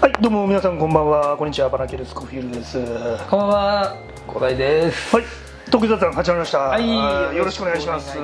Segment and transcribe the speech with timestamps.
[0.00, 1.36] はいどうも皆さんこんばんは。
[1.36, 1.68] こんにちは。
[1.68, 2.78] バラケルスコフィールです。
[3.28, 5.14] こんばんは、小大です。
[5.14, 5.24] はい
[5.70, 6.58] 特雑談始まりました。
[6.58, 7.36] はい。
[7.36, 8.16] よろしくお願いします。
[8.16, 8.20] い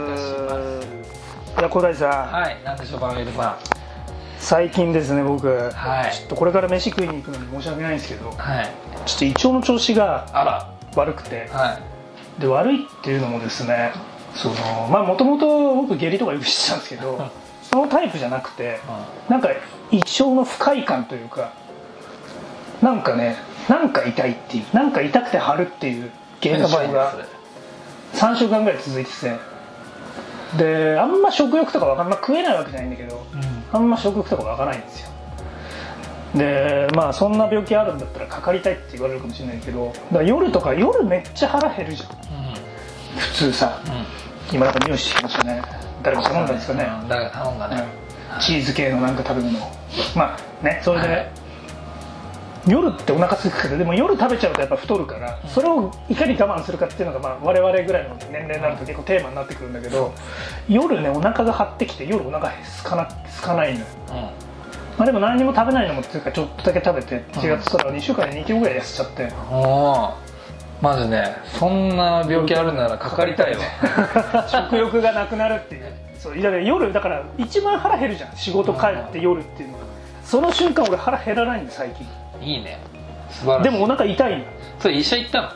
[1.61, 3.59] や小田井さん、はい、なんでしょう、バラエルさ
[4.39, 6.13] 最近ですね僕、はい。
[6.15, 8.31] ちょっとこれから飯食いに行くのに申し訳ないんですけど。
[8.31, 8.33] ん。
[8.33, 8.73] はい。
[9.05, 10.73] ちょっと胃腸の調子があら。
[10.95, 11.47] 悪くて。
[11.53, 12.41] はい。
[12.41, 13.93] で悪いっていうのもですね
[14.35, 14.55] その
[14.91, 17.31] まあもともと僕下痢とかよくしてたんですけど
[17.63, 18.81] そのタイプじゃなくて
[19.29, 19.51] なんか
[19.91, 21.53] 胃腸の不快感というか
[22.83, 23.37] なんかね
[23.69, 27.15] なんか痛いっていうなんか痛くて張るっていう現象が
[28.15, 29.57] 3週間ぐらい続いてて。
[30.57, 33.27] であんま食欲とかわかんまあ食えないわけじゃないんだけど
[33.73, 35.09] あんま食欲とか湧かないんですよ。
[36.37, 42.11] でまあそんな病気あるんだったらかかりたいって言われるかもしれないけど夜とか夜めっちゃ腹減るじゃん。
[43.19, 43.81] 普通さ。
[44.53, 45.63] 今なんかニュースしてましたね。
[46.03, 47.85] 誰か頼んだんですかね、うん、だから頼んだね。
[48.35, 48.41] うん。
[48.41, 49.69] チーズ系のなんか食べ物を。
[50.15, 51.31] まあねそれで、はい
[52.67, 60.13] 夜ってお腹空くけどでも夜食べちゃうとやっぱ太るから、それをいかに我慢するかっていうのが、まあ、我々ぐらいの年齢になると結構テーマになってくるんだけど
[60.69, 63.87] 夜ねお腹が張ってきて夜お腹すかなすかないのよ。
[64.09, 64.15] うん。
[64.15, 64.31] ま
[65.01, 69.33] あでも何にも食べないのもっていうかちょっとだけ食べて気がついたら2週間で2キロぐらい痩せちゃって。
[69.51, 70.15] おお。
[70.83, 73.63] まずね、そんな病気あるならかかりたいわ。
[74.51, 75.93] 食欲がなくなるっていう。
[76.19, 78.37] そうだ夜だから一番腹減るじゃん。
[78.37, 79.85] 仕事帰って夜っていうのが
[80.27, 82.05] その瞬間俺腹減らないんだ最近
[82.41, 82.79] いいね。
[83.31, 83.65] 素晴らしい。
[83.65, 84.45] でもお腹痛いの
[84.79, 85.49] それ医者行ったの？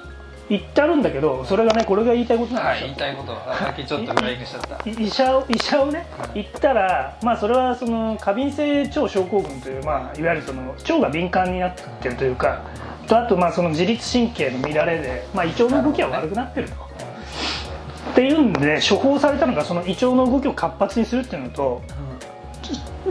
[0.48, 3.32] 言ってあるんだけどそれがねこれが言いたいことなんはい、ですよ、言いたいこと。
[3.32, 4.90] あさっきちょっとフライングしちゃった。
[4.90, 12.64] い医者を医者をね行ったらまあそれはその過敏性腸症候群という、まあ、いわゆるその腸が敏感になってるというか
[13.06, 16.74] とあとまあその自律神経の乱れで、まあ、胃腸の動きは悪くなってると。
[16.74, 21.80] っていうんで処方されたのがその胃腸の動きを活発にするっていうのと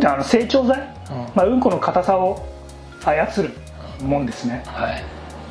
[0.04, 0.78] あの成長剤、
[1.34, 2.46] まあ、うんこの硬さを
[3.04, 3.52] 操る
[4.02, 4.64] もんですね。
[4.66, 5.04] はい。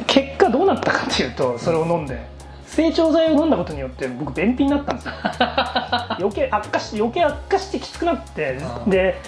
[0.06, 2.24] 結果どうなったかっていうとそれを飲んで
[2.66, 5.14] 成長剤を飲んだことによって僕便秘になったんですよ。
[6.18, 8.90] 余計悪化して余計悪化してきつくなってうん。
[8.90, 9.20] で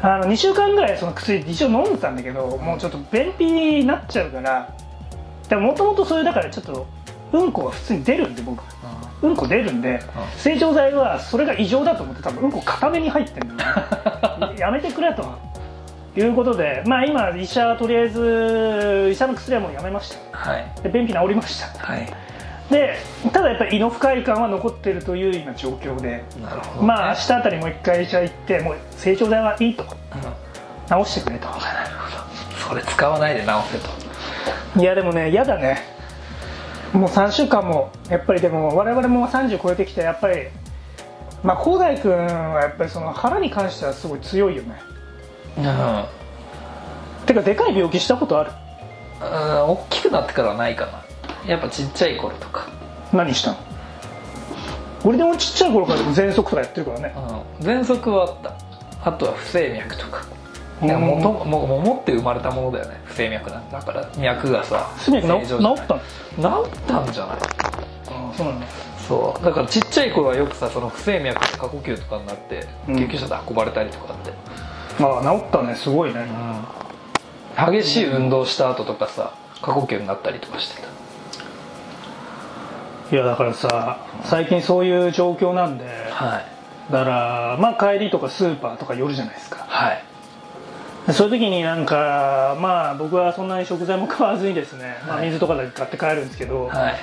[0.00, 4.68] あの2週間ぐらいその薬一応飲んでたんだけどもうちょっと便秘になっちゃうから
[5.48, 6.86] でももともとそういうだからちょっと
[7.32, 8.62] うんこが普通に出るんで僕。
[9.22, 9.36] うん。
[9.36, 10.00] こ出るんで
[10.36, 15.24] 成長剤はそれが異常だと思って多分うんこ固めに入ってるんだよねやめてくれと
[16.16, 20.82] いうことでまあ今医者はとりあえず医者の薬はもうやめましたはい。
[20.82, 22.06] で便秘治りましたはい。
[22.70, 22.96] で
[23.32, 26.86] ただやっぱり胃の不快感は残ってるという今状況でなるほど、ね。
[26.86, 31.48] まあ明日あたりもう一回医者行ってもう成長剤はいいとうん治してくれと
[32.68, 34.08] それ使わないで治せと。
[34.80, 35.82] いやでもね嫌だね
[36.92, 40.48] もう3週間もやっぱりでも我々も30超えてきてやっぱり
[41.42, 44.80] まあ広大君はやっぱりその腹に関してはすごい強いよね
[45.58, 46.04] うん。
[47.26, 48.52] てかでかい病気したことある？
[49.20, 49.26] うん、
[49.70, 51.04] 大きくなってからはないかな。
[51.50, 52.68] やっぱちっちゃい頃とか、
[53.12, 53.58] 何したの？
[55.04, 57.14] 俺でもちっちゃい頃からでも喘息とかやってるからね。
[57.60, 59.10] うん、喘息はあった。
[59.10, 60.26] あとは不整脈とか。
[60.80, 63.00] いやうんもとももう持って生まれたものだよね。
[63.04, 65.74] 不整脈なんだから脈がさすぐに治ったの？
[65.76, 65.86] 治っ
[66.86, 67.38] たんじゃない？
[68.08, 68.66] あそうなんだ
[69.08, 69.44] そう。
[69.44, 72.96] だからちっちゃい頃はよくさその不整脈と過呼吸とかになってうん。
[72.96, 74.32] 救急車で運ばれたりとかって、
[75.00, 76.26] ああ治ったねすごいね。
[77.56, 79.32] 激しい運動した後とかさ
[79.62, 80.88] 過呼吸になったりとかしてた。
[83.10, 86.92] いやだからさ最近そういう状況なんではい。
[86.92, 89.64] だからまあ帰りとかスーパーとか寄るじゃないですか。
[89.68, 90.02] はい。
[91.06, 95.26] でそういう時になんかまあ僕はそんなに食材も買わずにですね、まあ、はい。
[95.28, 96.94] 水とかだけ買って帰るんですけど、はい。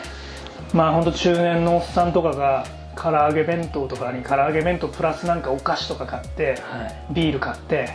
[0.74, 7.14] まあ本当中年のおっさんとかが唐揚げ弁当とかに唐揚げ弁当プラスなんかお菓子とか買ってはい。
[7.14, 7.90] ビール買って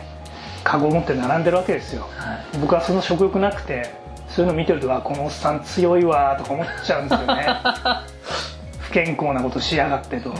[0.63, 2.07] カゴ持って並んでるわけですよ。
[2.17, 2.57] はい。
[2.59, 3.93] 僕はその食欲なくて
[4.29, 7.47] そういうの見てるとあこのおっさん強いわとか思っちゃうんですよね。
[8.79, 10.33] 不健康なことしやがってと、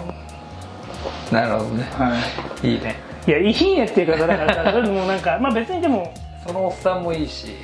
[1.32, 1.88] なるほどね。
[1.98, 2.14] は
[2.64, 2.68] い。
[2.68, 2.96] いいね。
[3.28, 6.12] いやいいねっていうかだからもなんかまあ別にでも
[6.46, 7.56] そのおっさんもいいし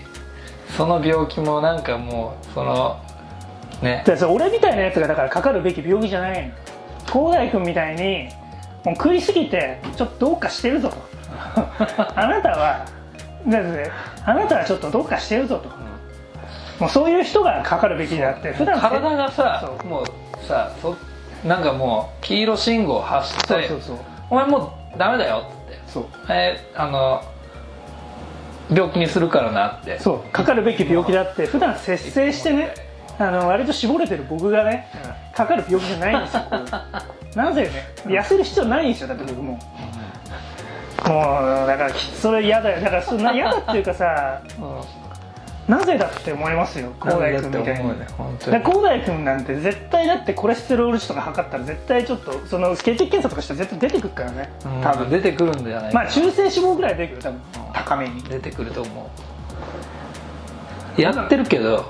[0.76, 2.98] その病気もなんかもうその
[3.82, 4.04] ね。
[4.30, 6.54] 俺みたいなやつがだからかかるべき病気じゃないの
[7.08, 8.30] 広大君みたいに
[8.84, 10.96] もう食いすぎてちょっとどうかしてるぞと。
[12.16, 12.86] あなたは
[14.26, 15.70] あなたはちょっとどうかしてるぞと。
[16.80, 20.06] もうそういう人がかかるべきであって普段体がさもう
[20.46, 20.96] さそ
[21.44, 23.70] なんかもう黄色信号発して
[24.30, 25.80] お前もうダメだよ」って。
[25.88, 27.24] そう「えーあの
[28.70, 30.00] 病気にするからな」って。
[30.00, 30.32] そう。
[30.32, 32.74] かかるべき病気だって普段節制してね
[33.20, 34.88] あの割と絞れてる僕がね
[35.36, 36.44] かかる病気じゃないんですよ
[37.36, 37.70] なぜね
[38.06, 39.60] 痩せる必要ないんですよだって僕も。
[41.06, 41.10] も
[41.64, 42.82] うだからそれ嫌だよ。
[42.82, 44.42] だからそんな嫌だっていうかさ
[45.68, 48.00] なぜだって思いますよ広大君みたいに。
[48.00, 48.52] ね本当に。
[48.54, 54.50] だから広大君なんて絶対だってコレステロール値とか測ったら絶対ちょっとその血液検査とかしたら絶対出てくるからね。
[54.66, 54.82] うん。
[54.82, 57.42] 多分出てくるんじゃないまあ中性脂肪ぐらい出てくる多分。
[57.74, 59.10] 高めに出てくると思
[60.98, 61.02] う。
[61.02, 61.86] やってるけど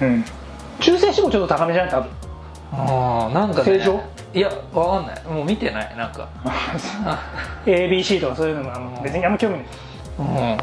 [0.00, 0.24] うん
[0.80, 1.90] 中性脂肪ちょっと高めじゃない？
[1.90, 2.10] 多分。
[2.72, 3.64] ああなんかね。
[3.64, 4.00] 正常？
[4.34, 5.24] いやわかんない。
[5.24, 6.28] もう見てないなんか。
[7.64, 9.66] ABC とかそういうのは別にあんま興味ない。
[10.18, 10.58] うん。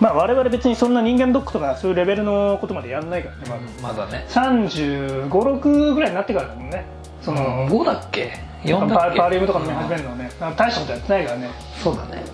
[0.00, 3.42] まあ我々別にそんな人間ドックとかそういうレベルのことまでやんないからね、
[3.80, 3.94] まだ。
[3.94, 4.26] まだね。
[4.30, 6.84] 3 5 6ぐらいになってからだもんね。
[7.20, 8.32] その、5だっけ
[8.64, 9.18] ？4パだっけ？
[9.18, 11.50] パリウムとか飲み始めるのはね大したことやってないからね。
[11.82, 12.24] そうだね。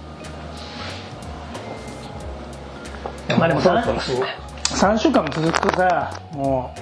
[3.37, 4.19] まあでもさそろそろ。
[4.21, 4.27] ですね
[4.69, 6.81] 3週間も続くとさもう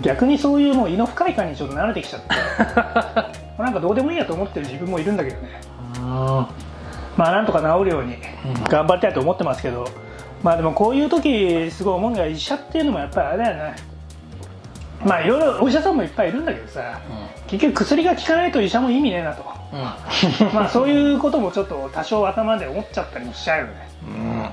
[0.00, 2.28] 逆にそういうもう胃の不快感にちょっと慣れてきちゃって。
[3.62, 5.60] なんかどうでもいいやと思ってる自分もいるんだけどね。
[7.16, 8.16] まあなんとか治るように
[8.68, 9.86] 頑張りたいと思ってますけど、
[10.42, 13.76] まあでもこういう時すごい思うのが医者っていうのもやっぱりあれだよね。
[15.04, 16.98] まあいろいろお医者さんもいっぱいいるんだけどさ
[17.46, 19.44] 結局薬が効かないと医者も意味ねえなと。
[19.72, 20.50] うん。
[20.54, 23.88] まあそういうこともちょっと多少頭で思っちゃったりもしちゃうよね。
[24.02, 24.48] うん、うん、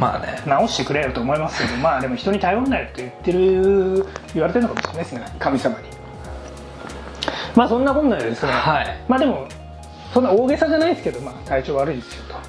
[0.00, 0.42] まあね。
[0.46, 5.36] 直してくれよと思いますけどまあでも人に頼んないって言ってる言われてるのかもしれないですね。
[5.38, 5.84] 神様に。
[7.54, 8.82] まあそんなこんなでですね、は。
[8.82, 9.04] い。
[9.06, 9.46] まあでも
[10.14, 12.40] そんな大げさじゃないですけど、まあ、体調悪いですよと。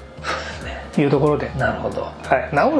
[1.00, 2.02] いうところで、なるほど。
[2.02, 2.10] は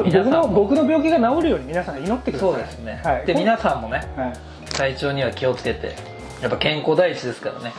[0.03, 2.49] い、治る僕の僕の病気が治るように皆さん祈ってください。
[2.51, 4.33] そうですね、はい、で皆さんもねはい。
[4.71, 5.95] 体調には気をつけて
[6.41, 7.73] やっぱ健康第一ですからね。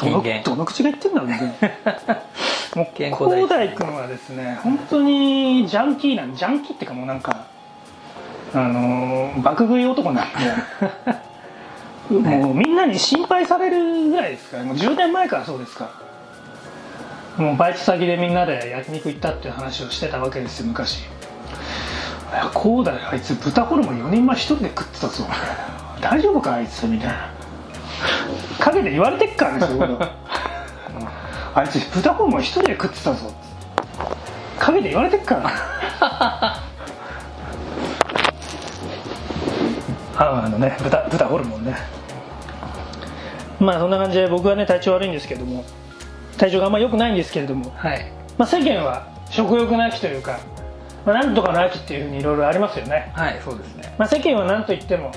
[0.00, 0.42] 人間。
[0.44, 1.58] どの口が言ってんだろうね
[2.76, 3.46] もう健康第一。
[3.46, 7.46] 広大君はですね本当にジャンキーなんジャンキーっていうかもうなんか
[8.54, 10.34] あのー爆食い男なんで。
[12.10, 15.88] もうみんなに心配されるぐらいですからもう10年前からそうですか
[17.38, 17.44] ら。
[17.44, 20.98] もうバイト先でみんなで焼肉行ったっていう話をしてたわけですよ昔。
[20.98, 21.02] い
[22.34, 22.98] やこうだよ。
[23.12, 25.24] あいつ豚ホルモン4人前1人で食ってたぞ。
[26.00, 27.30] 大丈夫かあいつみたいな。
[28.58, 30.19] 陰で言われてっからねそういうこと
[31.54, 33.32] あいつ豚ホルモン一人で食ってたぞ。
[34.58, 35.50] 陰で言われてっから
[36.00, 36.66] あ
[40.44, 41.76] あのね豚豚ホルモンね。
[43.58, 45.64] まあそんな感じで僕はね体調悪いんですけども。
[46.40, 48.10] 体調があんま良くないんですけれども、はい。
[48.38, 50.40] まあ、世間は食欲の秋というか、
[51.04, 53.94] まあ、なんとかの秋っていうふうにいろいろありますよね、はいそうですね。
[53.98, 55.12] まあ、世間は何と言っても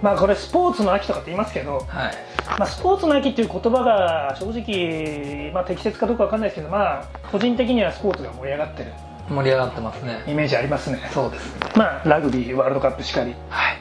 [0.00, 2.12] まあこれスポーツの秋とかって言いますけど、はい
[2.58, 8.92] まあ、スポーツの秋っていう言葉が正直、まあ、適切かどうかわかんないですけど、まあ、個人的にはスポーツが盛り上がってる
[9.28, 10.24] 盛り上がってますね。
[10.26, 11.54] イメージありますね、そうです。
[11.60, 13.78] ねまあ、ラグビーワールドカップしかりはい。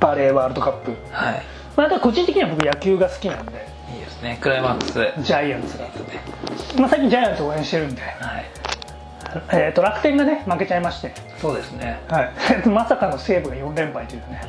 [0.00, 1.42] バレーワールドカップ、はい。
[1.76, 3.52] まあ、ただ個人的には僕野球が好きなんで。
[3.94, 4.38] いいですね。
[4.40, 4.98] クライマックス。
[4.98, 6.20] でジャイアンツが、すね。
[6.78, 8.44] まあ、最近ジャイアンツ応援してるんで、はい。
[9.52, 12.00] えー、と楽天がね負けちゃいまして、そうですね。
[12.08, 12.32] はい、
[12.68, 14.42] まさかの西武が4連敗というね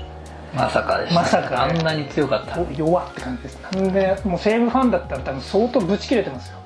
[0.56, 1.64] まさかでしたまさか。
[1.64, 2.60] あんなに強かった。
[2.60, 3.60] お弱って感じです。
[3.62, 6.58] なんでもう西武ファンだったら多分相当ブチ切れてますよ。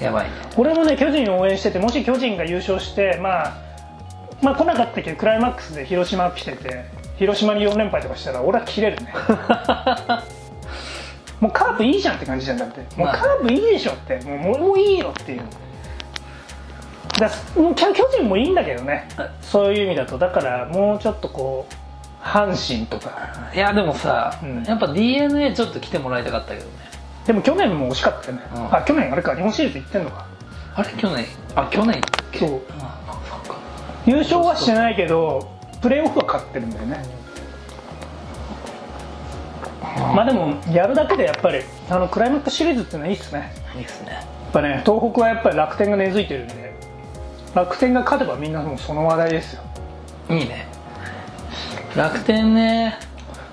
[0.00, 0.32] やばいね。
[0.56, 3.56] 俺もね巨人を応援しててもし巨人が優勝してまあ
[4.42, 6.84] まあ来なかったけどクライマックスで広島来てて
[7.18, 9.12] 広島に4連敗とかしたら俺は切れるね。
[11.40, 12.80] もうカープいいじゃんって感じじゃんだって。
[12.96, 13.16] もうまあ。
[13.16, 14.18] カープいいでしょって。
[14.24, 15.42] もうもういいよっていう。
[17.18, 19.08] だもう巨巨人もいいんだけどね。
[19.40, 20.18] そういう意味だと。
[20.18, 21.74] だからもうちょっとこう
[22.22, 23.50] 阪神とか。
[23.54, 24.62] いやでもさ、うん。
[24.64, 26.70] やっぱ d n a ちょっと来てもらいたかったけどね。
[27.26, 28.74] でも去年も惜しかったよね、うん。
[28.74, 30.26] あ去年あれか日本シリーズ行ってんのか。
[30.74, 31.26] あれ去年。
[31.54, 32.00] あ去年。
[32.38, 32.62] そう。
[34.06, 35.50] 優勝はしてないけど
[35.82, 37.04] プレーオフは勝ってるんだよね。
[40.14, 41.60] まあでもやるだけでやっぱり
[41.90, 43.52] あのクライマックスシリーズっていうのはいいっすね。
[43.76, 44.12] いいですね。
[44.12, 46.72] やっぱね東北はやっぱり楽天が根付いてるんで
[47.54, 49.62] 楽天が勝てばみんなもうその話題ですよ。
[50.30, 50.66] いいね
[51.98, 52.96] 楽天ね。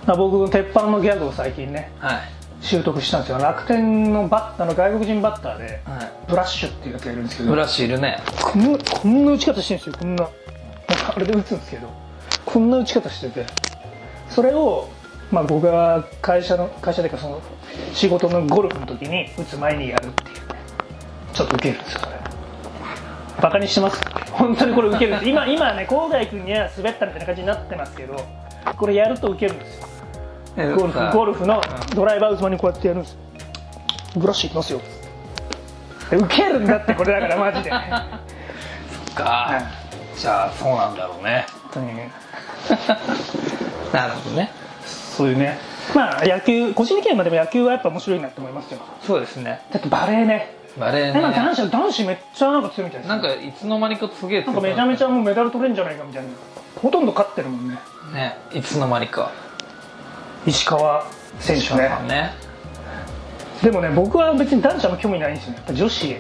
[0.06, 2.22] まあ僕の鉄板のギャグを最近ねはい。
[2.62, 3.40] 習得したんですよ。
[3.40, 6.12] 楽天のバッターの外国人バッターではい。
[6.30, 7.50] ブラッシュっていうやつがいるんですけど。
[7.50, 8.20] ブラッシュいるね。
[8.40, 9.96] こんなこんな打ち方してるんですよ。
[10.00, 10.30] こんな
[11.16, 11.90] あれで打つんですけど。
[12.46, 13.48] こんな打ち方してて。
[14.30, 14.90] それを、
[15.32, 17.42] まあ、僕が会社の会社でかその
[17.94, 20.60] 仕事のゴルフの時に打つ前にやるっていうね。
[21.34, 22.25] ちょっとウケるんですよそれ
[23.42, 24.02] バカにしてます。
[24.32, 25.30] 本当にこれウケるんです。
[25.30, 28.16] 今今ね広大君には滑ったみたいな感じになってますけど
[28.78, 29.82] これやるとウケるんです。
[30.58, 31.62] よゴルフゴルフの
[31.94, 33.14] ドライバー打つ前にこうやってやるんです。
[33.14, 33.20] よ
[34.18, 34.82] ブラッシュいきますよ。
[36.10, 37.70] でウケるんだってこれだからマジで。
[37.70, 39.62] か。
[40.16, 41.46] じゃあそうなんだろうね。
[41.64, 41.98] 本当に。
[43.92, 44.52] なるほどね。
[44.86, 45.58] そういうね。
[45.94, 48.80] まあ野球個人的にはまあでも野球はやっぱ面白いなって思いますよ。
[49.02, 49.62] そうですね。
[49.72, 56.30] だってバレーねバレー今ね男子は男子めっちゃなんか強いみたいですなんかいつの間にかすげえなんかめちゃめちゃもうメダル取れるんじゃないかみたいな。
[56.82, 57.78] ほとんど勝ってるもんね。
[58.14, 59.32] ねいつの間にか。
[60.46, 61.06] 石川
[61.40, 61.90] 選手ね。
[62.08, 62.34] ね。
[63.64, 65.58] でもね僕は別に男子あんま興味ないんですよね。
[65.58, 66.16] やっぱ女子。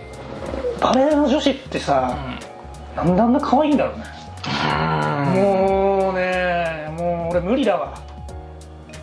[0.79, 2.17] バレーの女子ってさ、
[2.95, 4.03] なんであんな可愛いんだろうね、
[5.41, 7.97] もうねもう俺無理だわ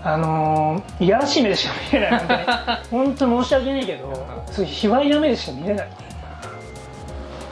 [0.05, 2.23] あのーいやらしい目でしか見れない
[2.91, 5.89] 本当に申し訳ないけど そういう卑猥な目でしか見れない。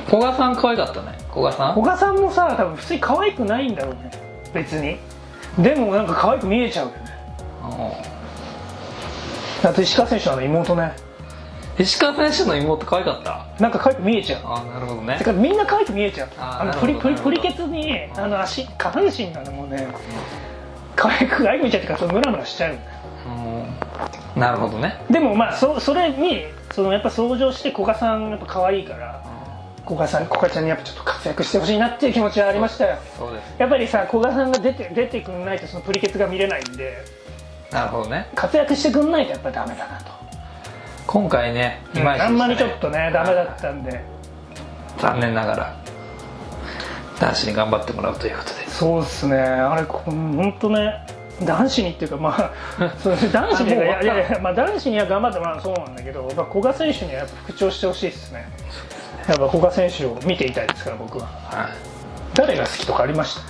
[0.09, 1.75] 古賀さん可愛かったね古賀さん。
[1.75, 4.11] 古賀さんもさ多分普通に可愛くないんだろうね
[4.53, 4.99] 別に。
[5.59, 7.01] でもなんか可愛く見えちゃうよね。
[9.63, 10.93] あと石川選手の妹ね。
[11.79, 13.45] 石川選手の妹可愛かった？
[13.61, 14.41] なんか可愛く見えちゃう。
[14.45, 15.17] あなるほどね。
[15.19, 16.29] てかみんな可愛く見えちゃう。
[16.39, 19.87] あのプリプリプリケツにあの足下半身がねもうね
[21.01, 22.77] 可愛く可愛く見ちゃってからそのムラムラしちゃう
[24.39, 25.03] なるほどね。
[25.11, 29.25] でもまあそそれにそのやっぱ相乗して古賀さんやっぱ可愛いから
[29.85, 32.99] 古賀さん古賀ちゃんにやっぱちょっと活躍してほしいなっていう気持ちはありましたよ。
[33.17, 36.99] そうですやっぱりさ古賀さんが出て出てくんないとそのプリケツが見れないんで
[37.73, 38.29] なるほどね。
[38.35, 40.13] 活躍してくんないとやっぱダメだなと。
[41.07, 42.29] 今回ねいまいちでしたね。
[42.29, 44.05] あんまりちょっとねダメだったんで。
[44.99, 45.80] 残念ながら
[47.21, 48.67] 男子に頑張ってもらうということで。
[48.69, 49.37] そうですね。
[49.39, 51.07] あれこ本当ね
[51.45, 52.51] 男子にっていうかまあ
[53.03, 58.49] そう男子にはいやいやいや、まあ、男子には頑張ってもらうそうなんだけど、まあ、古賀選手にはやっぱ復調してほしいですね。
[59.29, 61.27] やっぱ古賀選手を見ていたいですから僕は。
[61.51, 61.67] はい。
[62.35, 63.43] 誰が好きとかありました？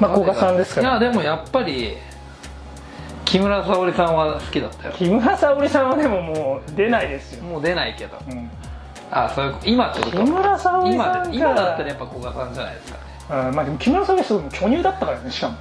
[0.00, 1.96] まあ古賀さんですかいやらでもやっぱり
[3.26, 4.94] 木村沙織さんは好きだったよ。
[4.96, 8.16] 木村沙織さんはでももう出ないですよ、もう出ないけど。
[8.28, 8.50] うん、
[9.10, 13.04] あそういう今ってこと木村沙織さんが今で今だったらやっぱ古賀さんじゃないですかね。
[13.48, 15.56] うんまあでも木村沙織すごい巨乳だったからねしかも。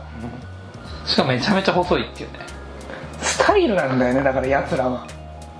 [1.06, 2.40] しかもめちゃめちゃ細いっていうね。
[3.22, 5.08] スタイルなんだよねだからやつらは。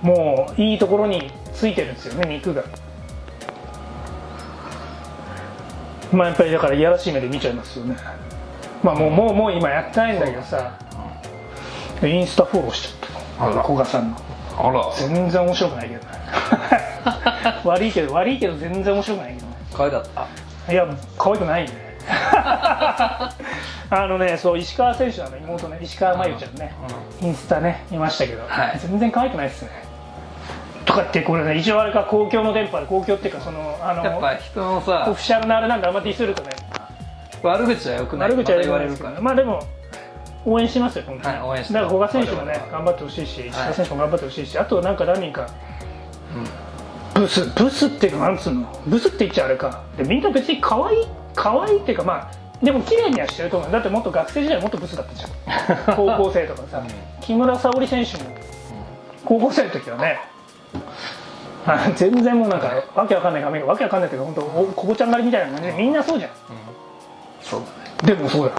[0.02, 2.62] もういいところについてるんですよね肉が。
[6.12, 7.96] まあやっぱりだからいやらしい目で見ちゃいますよね。
[8.82, 10.78] まあもうもうもう今やってないんだけどさ。
[12.02, 14.16] インスタフォローしちゃった古賀さんの。
[14.56, 14.90] あら。
[14.96, 16.08] 全然面白くないけどね
[17.64, 19.56] 悪いけど悪いけど全然面白くないけどね。
[19.72, 20.04] 可愛かっ
[20.66, 20.72] た。
[20.72, 20.86] いや
[21.18, 21.70] 可愛くないね。
[22.10, 23.34] あ
[23.90, 26.72] のねそう石川選手の妹ね石川真由ちゃんね、
[27.20, 28.78] インスタね見ましたけど、はい。
[28.78, 29.70] 全然可愛くないっすね。
[30.84, 36.50] とかってこれね一応あれか公共の電波で公共っていうかそのあのやっぱ人のオさフィシャルなあれなんであんまディスるとね。
[37.42, 39.20] 悪口はよくない悪口はまた言われるから。
[39.20, 39.60] まあでも
[40.44, 45.46] 応援しますよ本当に、はい応援してだから古賀選手もね頑張ってほしいし石川選手も頑張ってほしいし、あとなんか何人か、
[47.20, 48.66] ブスブスっていうかなんつうの？
[48.86, 49.82] ブスって言っちゃあれか。
[49.96, 52.30] でみんな別に可愛い可愛いっていうかまあ
[52.64, 53.70] でも綺麗にはしてると思う。
[53.70, 55.96] だってもっと学生時代もっとブスだったじゃん。
[55.96, 56.82] 高校生とかさ、
[57.20, 58.30] 木村沙織選手も
[59.24, 60.20] 高校生の時はね
[61.66, 66.30] あ全然もうなんかわけわかんない髪がわけわかんないっていうか本当おこぼちゃん狩りみたいな感じでみんなそうじゃん。
[67.42, 67.60] そう。
[67.60, 68.52] だねでもそうだ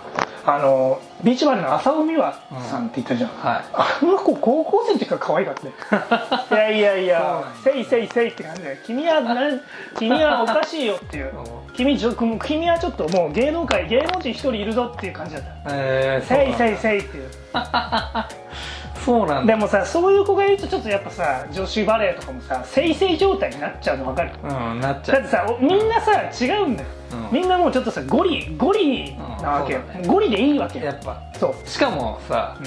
[0.46, 2.34] あのビーチバレーの浅尾美和
[2.70, 3.66] さんって言ったじゃん、はい。
[3.74, 5.72] あの子高校生の時から可愛かったね。
[6.52, 9.62] いやいやいやせいせいせいって感じで君はなん
[9.98, 11.32] 君はおかしいよっていう。
[11.74, 15.50] 君ちょ君はちょっともう芸能界芸能人一人いるぞっていう感じだった。
[15.70, 17.30] えー、せいせいいせいっていう
[19.06, 19.54] そうなんだ。
[19.54, 24.32] でもさそういう子がいるとちょっとやっぱさ女子バレーとかもさせいせい状態になっちゃうの分かる？
[24.44, 25.22] うんなっちゃう。
[25.22, 27.40] だってさおみんなさ違うんだよ、うん。
[27.40, 30.08] みんなもうちょっとさゴリゴリなわけよ、うんそうだね。
[30.08, 30.86] ゴリでいいわけよ。
[30.86, 31.22] やっぱ。
[31.38, 31.68] そう。
[31.68, 32.58] しかもさ、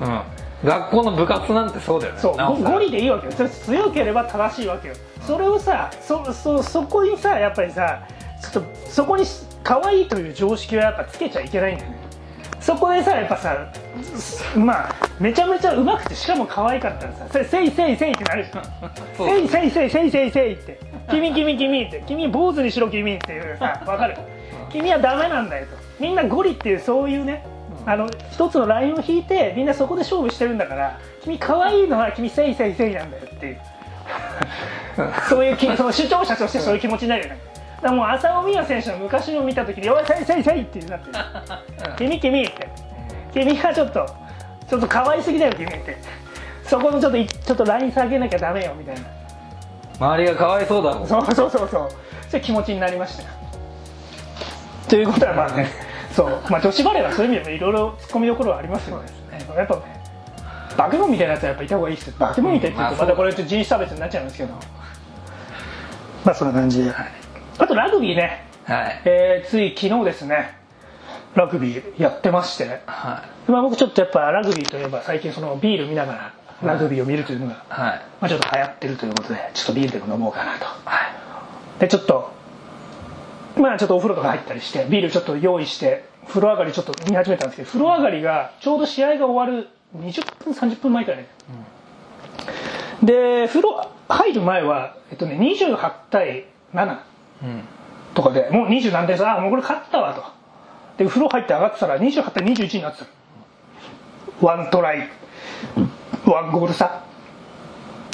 [0.00, 0.06] うん。
[0.06, 0.22] うん、
[0.64, 2.20] 学校の部活なんてそうだよね。
[2.20, 2.36] そう。
[2.36, 2.68] なおさら。
[2.70, 3.32] ゴゴリでいいわけよ。
[3.32, 4.94] それ強ければ正しいわけよ。
[5.26, 8.06] それをさそそそこにさやっぱりさ
[8.40, 9.24] ちょっとそこに
[9.64, 11.95] 可愛いという常識はやっぱつけちゃいけないんだよね
[12.66, 13.56] そこでさやっぱさ
[14.18, 18.64] すまあめちゃめちゃうまくてしかも可愛かったらさ「せせいせいせい」ってなるじゃん
[19.16, 24.16] 「そうせいせいせいせいせいせい」って「君君君」って「君坊主にしろ君」っていうさわかる？
[24.70, 25.76] 君はダメなんだよと。
[26.00, 27.44] みんなゴリっていうそういうね
[27.86, 33.60] あの一つのラインを引いてみんなそこで勝負してるんだから君可愛いのは君せいせいせいなんだよっていう。
[35.28, 37.38] そういうきその視聴者としてそういう気持ちになるよね
[37.86, 41.12] らもう浅尾美和選手の昔の見た時に「おいせいせいせい」ってなってる
[41.96, 42.68] 「君君」って
[43.32, 44.06] 「君はちょっと
[44.68, 45.96] ちょっと可愛すぎだよ君」って。
[46.66, 49.02] そこのちょっといちょっとライン下げなきゃダメよみたいな。
[50.00, 51.08] 周りがかわいそうだもん。
[51.08, 51.90] そうそうそうそう。
[52.28, 53.22] そういう気持ちになりました。
[53.22, 53.28] よ
[54.88, 55.68] ということはまあね
[56.12, 59.06] そう、まあ、女子バレーはそういう意味でもいろいろツッコミどころはありますよね。
[59.56, 59.82] やっぱね
[60.76, 62.14] バケモンみたいなやつはやっぱいた方がいいですよ。
[62.18, 64.54] バケモンみたいって言うとまたこれ人種差別になっちゃうんですけど。
[66.24, 66.92] まあそんな感じで
[67.58, 69.02] あとラグビーね、はい。
[69.04, 70.58] えーつい昨日ですね。
[71.34, 78.02] ラグビーやってましてはまあ、僕ちょっとやっぱラグビーといえば最近そのビール見ながらラグビーを見るというのが、はい。
[78.20, 80.64] まあ、ちょっと流行ってるということでちょっとビールでも飲もうかなと。
[80.64, 80.72] は
[81.78, 81.80] い。
[81.80, 82.32] でちょっと
[83.58, 91.28] まあちょっとお風呂とか入ったりしてビールちょっと用意して風呂上がりちょっと見始めたんですけど風呂上がりがちょうど試合が終わる20分30分前くらいね、
[93.02, 96.98] で風呂入る前は、えっとね、28対7うん
[98.14, 100.24] とかでもう20何点差あもうこれ勝ったわと。
[100.96, 103.06] で風呂入って上がってたら28対21になってた
[104.40, 105.08] ワントライ。
[106.24, 107.02] ワンゴール差。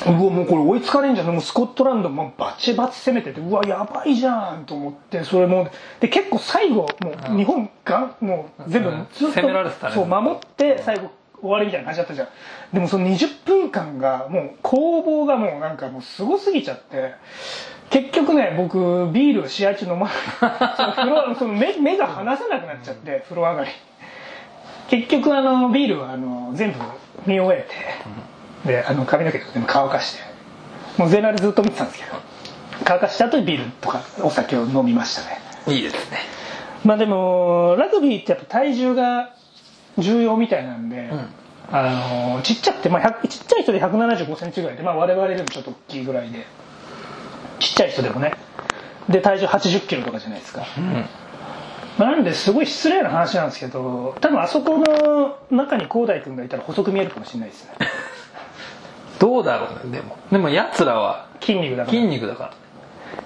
[0.04, 1.28] うわもうこれ追いつかれんじゃん。
[1.28, 5.70] もうスコットランドもバチバチ攻めててうわやばいじゃんと思ってそれも。
[6.00, 9.06] で結構最後もう日本がもう全部うん。
[9.12, 9.94] ずっと攻められてたね。
[9.94, 11.10] そう守って最後
[11.42, 12.28] 終わりみたいな感じだったじゃん。
[12.72, 17.14] でもその20分間がもう攻防がもうなんかもうすごすぎちゃって
[17.90, 20.14] 結局ね僕ビール試合中飲まない。
[20.76, 23.70] その風呂 その目目が離せなくなっちゃって風呂上がり。
[24.88, 26.78] 結局あのビールはあの全部
[27.26, 27.66] 見終え
[28.66, 30.32] て、であの髪の毛とか全部乾かして。
[30.98, 32.16] もう全裸でずっと見てたんですけど
[32.84, 35.40] 乾かした後にビールとかお酒を飲みましたね。
[35.66, 36.18] いいですね。
[36.84, 39.30] まあでもラグビーってやっぱ体重が
[39.98, 41.28] 重要みたいなんで、ん。
[41.70, 46.44] あのちっちゃくて、まあ、100ちっちゃい人で1 7 5センチぐらいで、まあ、我々でもちょっと大きいぐらいで
[47.60, 48.34] ちっちゃい人でもね。
[49.08, 51.06] で体重8 0キロとかじゃないですか、うん。
[51.98, 57.72] まあなんですごい失礼な話なんですけど多分あそこの中に広大君がいたら細く見えるかもしれないですね。
[59.18, 60.16] どうだろうねでも。
[60.30, 61.98] でもやつらは筋肉だから。
[61.98, 62.52] 筋肉だから。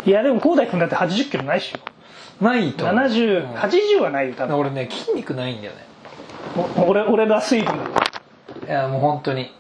[0.05, 2.45] いやでも広大君だって8 0キロないっしょ。
[2.45, 2.97] ないと思う。
[2.97, 4.57] 70、80はないよ多分。
[4.59, 5.79] 俺ね筋肉ないんだよね。
[5.81, 5.86] お
[6.87, 7.75] 俺俺が水分
[8.67, 9.53] いやもう本当に。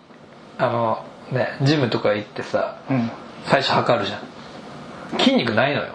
[0.58, 3.10] あのねジムとか行ってさうん。
[3.44, 5.18] 最初測るじゃん。
[5.18, 5.94] 筋肉ないのよ。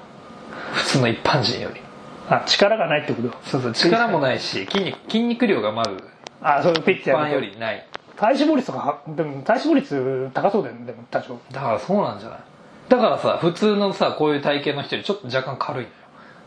[0.74, 1.82] 普通の一般人より。
[2.30, 3.36] あ力がないってこと？
[3.44, 5.98] そうそう力もないし筋肉筋肉量がまず
[6.42, 7.86] あそういうピッ一チャー般よりない。
[8.16, 11.40] 体脂肪率とかはでも体脂肪率高そうだよねでも多少。
[11.52, 12.40] だからそうなんじゃない？
[12.88, 15.96] だからさ普通のさこういう体型の人よりちょっと若干軽いのよ。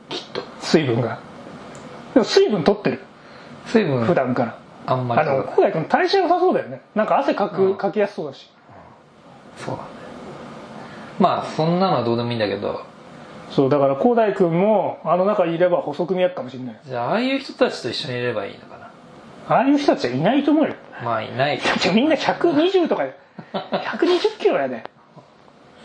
[0.09, 0.43] きっと。
[0.61, 1.19] 水分が。
[2.15, 3.01] でも水分取ってる
[3.67, 4.05] 水分。
[4.05, 4.59] 普段から。
[4.87, 5.21] あんまり。
[5.23, 6.83] あの小谷君代謝良さそうだよね。
[6.95, 7.77] なんか汗かく、うん。
[7.77, 8.51] かきやすそうだし。
[9.57, 9.89] そうだよ
[11.19, 12.85] まあそんなのはどうでもいいんだけど。
[13.51, 18.91] そうだから広大君もあの中にいれば細く見えるかもしれないじゃあああいう人たちと一緒にいればいいのかな。
[19.49, 20.75] ああいう人たちはいないと思うよ。
[21.05, 21.59] まあいない。
[21.59, 23.05] だってみんな120とか
[23.53, 24.85] 120キロやで。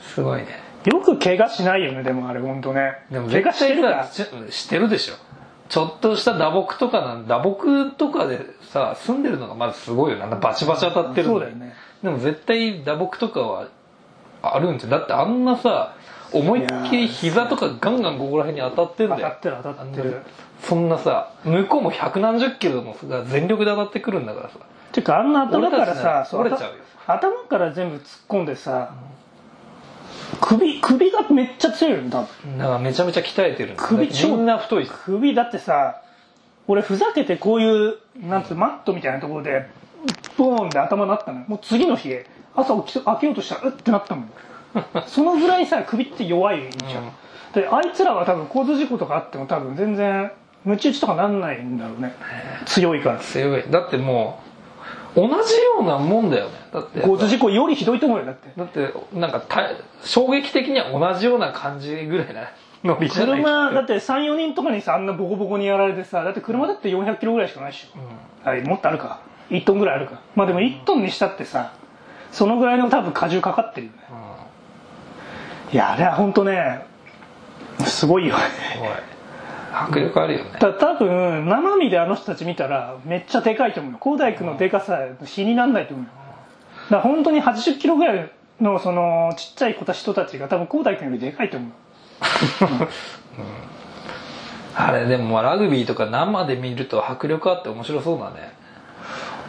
[0.01, 0.47] すごいね。
[0.85, 2.93] よく怪我しないよねでもあれ本当ね。
[3.11, 4.07] でも怪我してるから。
[4.49, 5.15] してるでしょ
[5.69, 10.35] ちょっとした打撲とかなん打撲とかでさ住んでるのがまずすごいよな。
[10.35, 11.73] バチバチ当たってるのだよね。
[12.03, 13.67] でも絶対打撲とかは
[14.41, 15.95] あるんですよだってあんなさ
[16.31, 19.21] 思いっきり膝とかガンガンここら辺に当たってんだよ。
[19.21, 20.21] 当たってる当たってる。
[20.63, 24.55] そんなさ向こうも百何十キロのが全力で当たってくるんだからさ。
[24.91, 26.77] ていうかあんな頭からさそう折れちゃうよ。
[27.05, 28.93] 頭から全部突っ込んでさ
[30.41, 32.57] 首首がめっちゃ強いよね多分。
[32.57, 33.73] だからめちゃめちゃ鍛えてる。
[33.73, 36.01] ん首超みんな太いし首だってさ
[36.67, 39.67] 俺ふざけてこういうなんつうマットみたいなところで
[40.37, 42.15] ボーンで頭なったのもう次の日
[42.55, 44.31] 朝起き開けようとしたらうってなったもん
[45.07, 47.11] そのぐらいさ首って弱いじゃん、うん。
[47.53, 50.31] であいつらは多分交通事故とかあっても多分全然
[50.65, 52.13] ムチ打ちとかなんないんだろうね。
[52.65, 53.17] 強いから。
[53.19, 53.63] 強い。
[53.69, 54.48] だってもう
[55.15, 56.51] 同じようなもんだよね。
[56.71, 56.99] だって。
[56.99, 58.51] 交通事故よりひどいと思うよだって。
[58.55, 59.71] だってなんかた
[60.03, 62.49] 衝撃的には同じような感じぐらいな
[62.83, 69.21] ノリじゃない車だって34人とかにさあんなボコボコにやられてさだって車だって400キロぐらいしかないっしょ、はいもっとあるか。
[69.49, 70.21] 1トンぐらいあるか。
[70.35, 71.73] まあでも1トンにしたってさ
[72.31, 73.99] そのぐらいの多分荷重かかってるよね。
[75.73, 76.85] いやあれは本当ね
[77.85, 78.43] すごいよね。
[78.73, 78.89] すごい
[79.71, 80.51] 迫力あるよね。
[80.59, 83.99] だ多分生身であの人たち見たらめっちゃでかいと思うよ。
[84.01, 86.11] 広大君のでかさ比になんないと思うよ。
[86.89, 91.71] だ本当に80キロぐらいのそのちっちゃい子た人たちが多分広大君よりでかいと思う。
[94.75, 98.53] あれでもまあラグビーとか生で見ると迫力あって面白そうだね。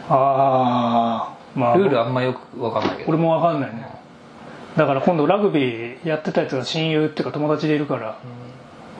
[0.09, 3.09] ああまあルールあんまよく分かんないけど。
[3.09, 3.87] 俺も分かんないね。
[4.75, 8.17] だから今度ラグビーやってたやつが親友っていうか友達でいるから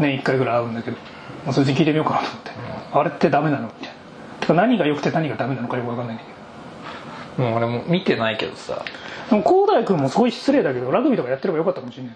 [0.02, 0.98] 年1回ぐらい会うんだけど
[1.46, 2.52] まあそれで聞いてみようかなと思って、
[2.92, 3.94] あれってダメなのみたいな。
[4.42, 6.24] てか何が良くて何がダメなのかよく分かんないんだ
[7.36, 8.84] けもう俺も見てないけどさ。
[9.30, 12.16] どでも広大君もすごい失礼だけどラグビーとかやってればよかったかもしれない。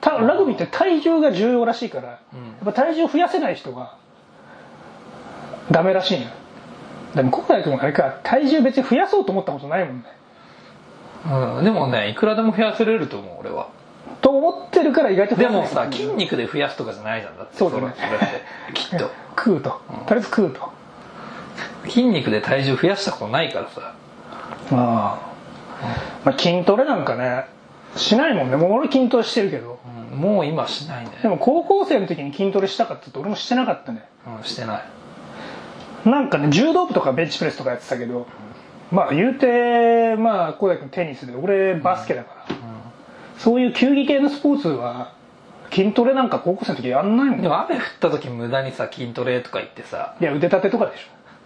[0.00, 2.18] たラグビーって体重が重要らしいから、や
[2.62, 3.96] っぱ体重増やせない人が
[5.70, 6.30] ダメらしいのよ。
[7.14, 10.04] でも広大君はあれか体重別に増やそうと思ったことないもんね。
[11.58, 13.68] うんでもねいくらでも増やせれると思う俺は
[14.20, 17.38] と思ってるから意外と増でもさ筋肉で増やすとかじゃないじゃん。
[17.38, 17.94] だってそうだね。
[18.74, 19.10] きっと。
[19.36, 19.70] 食うと、
[20.06, 20.70] とりあえず食うと。
[21.84, 23.94] 筋肉で体重増やしたことないからさ。
[24.72, 25.32] ああ。
[26.24, 27.46] まあ、筋トレなんかね
[27.96, 28.56] しないもんね。
[28.56, 29.80] もう俺筋トレしてるけど。
[30.12, 30.18] うん。
[30.18, 31.10] もう今しないね。
[31.22, 34.04] でも高校生の時に筋トレしたかったって俺もしてなかったね。
[34.38, 36.08] うんしてない。
[36.08, 38.26] なんかね柔道部とかベンチプレスとかやってたけど
[38.90, 42.56] まあ言うてまあ小田君テニスで俺バスケだから、
[43.42, 45.12] そういう球技系のスポーツは
[45.72, 47.42] 筋トレなんか高校生の時やんないもん。
[47.42, 51.00] でも雨降った時無駄にさ筋トレとか言ってさいや腕立てとかでし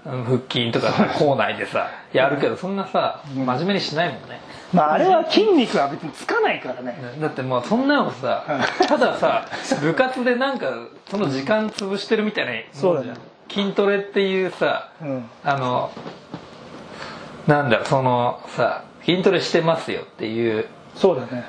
[0.04, 4.40] うん腹筋とかさ校内でさやるけどそんなさ真面目にしないもんね。
[4.74, 6.98] ょまああれは筋肉は別につかないからね。
[7.18, 8.44] だってもうそんなのさ
[8.87, 9.46] たださ
[9.80, 10.66] 部活でなんか
[11.09, 13.14] その時間潰してるみたいなそうだね。
[13.48, 15.24] 筋トレっていうさうん。
[15.44, 15.90] あの
[17.46, 21.44] なんだろうそのさ筋トレしてますよっていうそうだね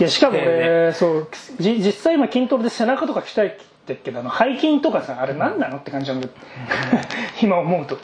[0.00, 6.46] いやしかもえ俺、そうじ実際今筋トレで背中とか鍛えてるけどあの背筋とかさあれ何なのって感じなんだけど
[7.42, 7.98] 今思うと。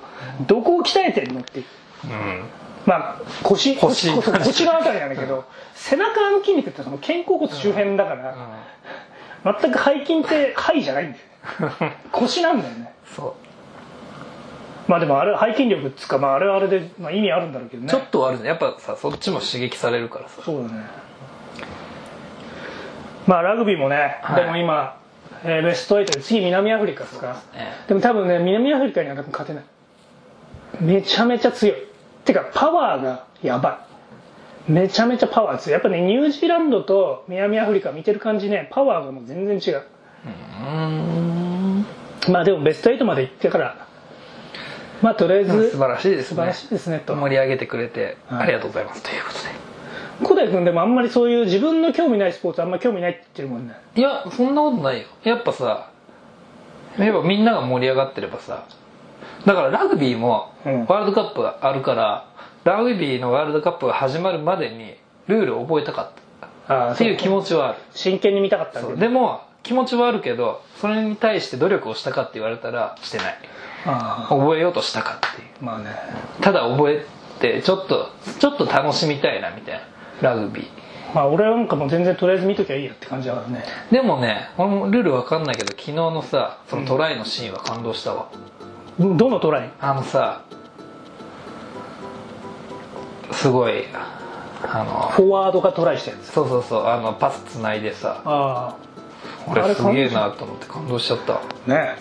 [0.47, 1.67] どこを鍛えてんのっていう。
[2.05, 2.45] うん。
[2.85, 11.97] まあ腰腰腰腰腰のあたりなんだけど背中の筋肉ってその肩甲骨周辺だから、全く背筋って肺じゃないんだよね。
[12.13, 12.93] 腰なんだよね。
[13.17, 14.91] そう。
[14.91, 17.89] まあでもあれ背筋力っつうか、まあ、あれはあれで、まあ、意味あるんだろうけどね。
[17.89, 18.49] ちょっとはあるね。
[18.49, 20.43] やっぱさそっちも刺激されるからさ。
[20.45, 21.06] そうだね
[23.27, 24.45] まあラグビーもね、はい。
[24.45, 24.99] でも今、
[25.45, 27.35] えーベスト8で次南アフリカですか？
[27.55, 29.65] ねでも多分ね南アフリカには多分勝てない。
[30.81, 31.77] めちゃめちゃ強い。
[32.25, 33.87] てかパワーがやば
[34.69, 34.73] い。
[34.73, 35.73] めちゃめちゃパワー強い。
[35.75, 39.83] やっぱねニュージーランドと南アフリカ見てる感じねパワーがもう全然違う。
[40.27, 40.31] う
[40.71, 41.87] ん。
[42.33, 43.87] まあでもベスト8まで行ってから
[45.03, 46.25] まあとりあえず素晴らしいですね。
[46.31, 47.15] 素晴らしいですねと。
[47.15, 48.43] 盛り上げてくれてはい。
[48.45, 49.03] ありがとうございます。
[49.03, 49.66] ということで
[50.23, 53.75] 小田井君でもあんまりそういう自分の興味ないスポーツあんま興味ないって言ってるもんね。
[53.95, 55.07] いやそんなことないよ。
[55.25, 55.91] やっぱさ
[56.99, 58.65] やっぱみんなが盛り上がってればさ
[59.45, 60.81] だからラグビーもうん。
[60.87, 62.29] ワールドカップがあるから、
[62.65, 64.97] ラグビーのワールドカップが始まるまでに
[65.29, 66.11] ルールを覚えたかっ
[66.67, 66.91] た。
[66.91, 67.79] あっていう気持ちはある。
[67.93, 73.39] 真剣に見たかったんででも気持ちはあるけどそれに対して努力をしたかって言われたらしてない。
[73.85, 75.49] あ覚えようとしたかっていう。
[75.63, 75.91] あまあね。
[76.41, 77.07] ただ覚え
[77.41, 79.81] てちょっとちょっと楽しみたいなみたいな
[80.21, 80.67] ラグビー。
[81.15, 83.65] まあ俺なんかもう全然とりあえず見ときゃいいやって感じだからね。
[83.91, 88.29] でもね俺もルールわかんないけど昨日のさそのトライのシーンは感動したわ、
[88.99, 89.71] どのトライ？
[89.81, 90.43] あのさ
[93.33, 93.85] すごい
[94.63, 96.33] あのフォワードがトライしたやつ。
[96.33, 98.77] そうそうそうあのパスつないでさああ
[99.49, 101.97] 俺すげえなと思って感動しちゃったね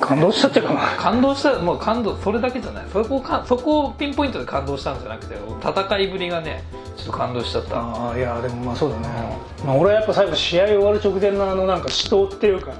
[0.00, 0.80] 感動しちゃってるかな。
[0.96, 2.86] 感動したもう感動それだけじゃない。
[2.92, 6.64] そこをかそこをピンポイントで感動したんじゃなくて戦いぶりがね
[6.96, 7.80] ちょっと感動しちゃった。
[7.80, 9.08] ああいやでもまあそうだね、
[9.64, 12.72] まあ、俺はやっぱ最後試合終わる直前のあのなんか死闘っていうか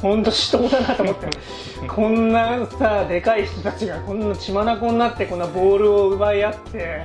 [0.00, 1.28] 本当死闘だなと思って
[1.88, 7.04] こんなさでかい人たちがこんな血眼になってこんなボールを奪い合って。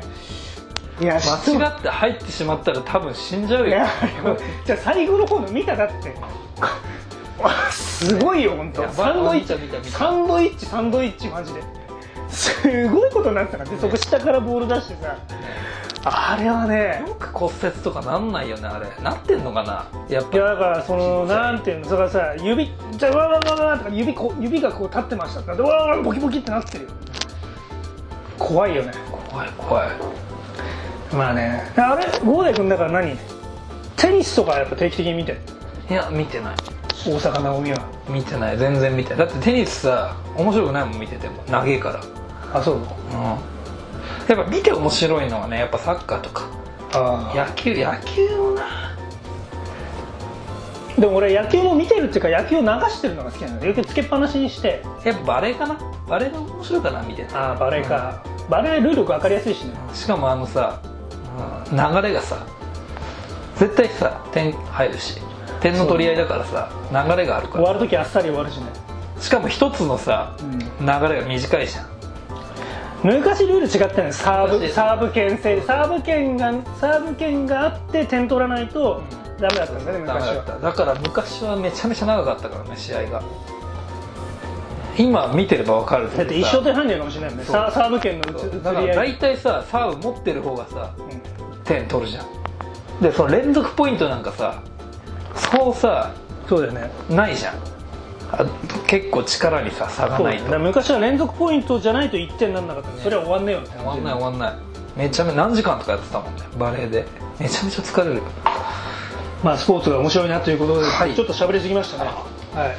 [1.02, 3.86] いや間違って入ってしまったら多分死んじゃうよ。
[4.66, 6.14] じゃあ最後の方の見ただって
[7.72, 8.88] すごいよ本当。
[8.90, 9.90] サンドイッ見た見た見た。
[9.90, 11.64] チサンドイッチサンドイッチマジで。
[12.30, 15.18] すごいことになってたからでそこ下からボール出してさ。
[16.06, 17.04] あれはね。
[17.06, 18.88] よく骨折とかなんないよねあれ。
[19.04, 19.86] なってんのかな？
[20.10, 26.92] やっいやぱだからそのなんていうのそれからさ指じゃあわわわわとか指こう指がこう立ってましたってわわわボキボキってなってるよ。
[28.38, 28.94] 怖いよね。
[29.30, 29.90] 怖い怖い。
[31.14, 31.72] まあね。
[31.76, 33.18] あれ郷大君だから何？
[33.98, 35.42] テニスとかやっぱ定期的に見てる
[35.90, 36.56] いや見てない
[37.06, 38.58] 大阪なおみは見てない。
[38.58, 39.20] 全然見てない。
[39.20, 41.44] だってテニスさ面白くないもん見てても。
[41.48, 42.02] 長えから。
[42.54, 42.82] あそううん。
[42.82, 43.38] や
[44.34, 46.48] っぱ見て面白いのはねやっぱサッカーとか。
[46.94, 48.64] あ野球野球もな。
[50.98, 54.84] でも俺野球も見てるっていうか野球を流してるのが好きなの野球つけっぱなしにして。
[55.06, 55.78] やっぱバレーかな？
[56.08, 59.74] バレーが面白いかな見ててああバレーか、バレールール分かりやすいしね。
[59.94, 60.82] しかもあのさ、
[61.70, 62.46] うん流れがさ
[63.56, 65.22] 絶対さ点入るし
[65.62, 67.64] 点の取り合いだからさ流れがあるから。
[67.64, 68.68] 終わる時あっさり終わるしね、
[69.20, 70.60] しかも一つのさうん。
[70.60, 71.86] 流れが短いじゃん。
[73.02, 74.74] 昔ルール違ったのよサーブ昔。
[74.74, 75.62] サーブ権制。
[75.62, 79.02] サーブ権がサーブ権があって点取らないと
[79.40, 80.60] ダメだったんだね昔は。
[80.62, 83.24] だから昔はめちゃめちゃ長かったからね試合が。
[84.98, 87.46] 今見てれば分かるだって一生手半量かもしれないもんね。
[87.46, 88.50] サーブ権の移そう。
[88.50, 91.64] 移だから大体さサーブ持ってる方がさうん。
[91.64, 92.26] 点取るじゃん。
[93.02, 94.62] でその連続ポイントなんかさ
[95.36, 96.12] そうさ
[96.48, 96.92] そうだよね。
[97.10, 97.56] ないじゃん。
[98.32, 98.46] あ
[98.88, 100.44] 結構力にさ差がないと。
[100.44, 102.96] だから昔は連続ポイントじゃないと1点なんなかったね。
[103.02, 104.54] それは終わんねえよって終わんない話終わんない。
[104.96, 107.06] めちゃめちゃ何時間とかやってたもんねバレーで。
[107.40, 108.22] めちゃめちゃ疲れる
[109.44, 111.16] まあスポーツが面白いなということで、はい。
[111.16, 112.10] ちょっと喋りすぎましたね。
[112.54, 112.78] はい。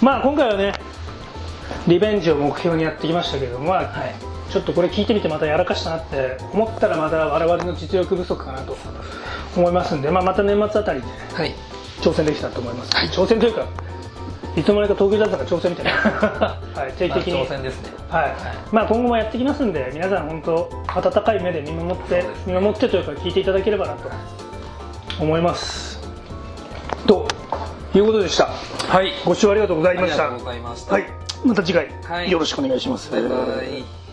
[0.00, 0.74] まあ今回はね
[1.86, 4.14] リベンジを目標にやってきましたけどまあ、はい
[4.56, 8.74] ちょっとこれ聞いてみてまたやらかしたなって思ったらまた我々の実力不足かなと
[9.54, 11.54] 思いますんで、まあ、また年末あたりではい。
[12.00, 13.66] 挑戦できたらと思います、挑戦というか
[14.56, 15.92] いつの間にか東京だったから挑戦みたいな、
[16.74, 17.90] はい、定期的に、まあ挑戦ですね。
[18.08, 18.34] はい。
[18.72, 24.08] まあ、今後もやってきますんで皆さん本当温かい目で見守って、そうです見守ってというか聞いていただければなと
[25.20, 26.00] 思います。
[27.06, 27.28] と
[27.94, 28.48] いうことでした。
[28.88, 29.12] はい。
[29.26, 30.24] ご視聴ありがとうございました。
[30.24, 30.92] ありがとうございました。
[30.94, 31.26] はい。
[31.44, 32.30] また次回、はい。
[32.30, 33.10] よろしくお願いします。
[33.12, 33.28] バイバ
[33.62, 34.05] イ